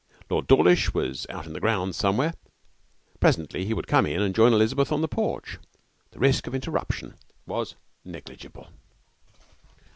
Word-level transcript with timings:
Lord 0.31 0.47
Dawlish 0.47 0.95
was 0.95 1.27
out 1.29 1.45
in 1.45 1.53
the 1.53 1.59
grounds 1.59 1.95
somewhere. 1.95 2.33
Presently 3.19 3.65
he 3.65 3.73
would 3.75 3.85
come 3.85 4.07
in 4.07 4.19
and 4.19 4.33
join 4.33 4.51
Elizabeth 4.51 4.91
on 4.91 5.01
the 5.01 5.07
porch. 5.07 5.59
The 6.09 6.17
risk 6.17 6.47
of 6.47 6.55
interruption 6.55 7.13
was 7.45 7.75
negligible. 8.03 8.69